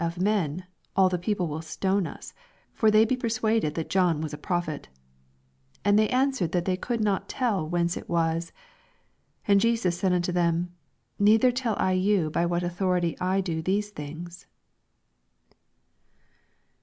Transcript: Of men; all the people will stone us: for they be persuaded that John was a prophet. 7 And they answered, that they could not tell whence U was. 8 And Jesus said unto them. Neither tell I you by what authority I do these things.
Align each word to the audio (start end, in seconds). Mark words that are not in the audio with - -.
Of 0.00 0.18
men; 0.18 0.64
all 0.96 1.10
the 1.10 1.18
people 1.18 1.48
will 1.48 1.60
stone 1.60 2.06
us: 2.06 2.32
for 2.72 2.90
they 2.90 3.04
be 3.04 3.14
persuaded 3.14 3.74
that 3.74 3.90
John 3.90 4.22
was 4.22 4.32
a 4.32 4.38
prophet. 4.38 4.88
7 5.80 5.80
And 5.84 5.98
they 5.98 6.08
answered, 6.08 6.52
that 6.52 6.64
they 6.64 6.78
could 6.78 7.02
not 7.02 7.28
tell 7.28 7.68
whence 7.68 7.94
U 7.98 8.04
was. 8.08 8.52
8 9.44 9.52
And 9.52 9.60
Jesus 9.60 9.98
said 9.98 10.14
unto 10.14 10.32
them. 10.32 10.72
Neither 11.18 11.52
tell 11.52 11.76
I 11.78 11.92
you 11.92 12.30
by 12.30 12.46
what 12.46 12.62
authority 12.62 13.18
I 13.20 13.42
do 13.42 13.60
these 13.60 13.90
things. 13.90 14.46